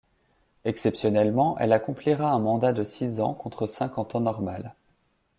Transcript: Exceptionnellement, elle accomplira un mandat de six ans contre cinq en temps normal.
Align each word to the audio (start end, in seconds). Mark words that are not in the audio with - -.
Exceptionnellement, 0.65 1.59
elle 1.59 1.73
accomplira 1.73 2.31
un 2.31 2.39
mandat 2.39 2.73
de 2.73 2.83
six 2.83 3.19
ans 3.21 3.35
contre 3.35 3.67
cinq 3.67 3.99
en 3.99 4.03
temps 4.03 4.19
normal. 4.19 4.73